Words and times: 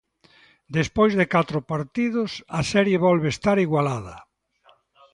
Despois 0.77 1.11
de 1.19 1.25
catro 1.33 1.59
partidos, 1.71 2.31
a 2.59 2.61
serie 2.71 2.97
volve 3.07 3.27
estar 3.31 3.57
igualada. 3.65 4.15